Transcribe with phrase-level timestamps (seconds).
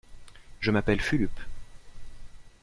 [0.61, 1.39] Je m’appelle Fulup.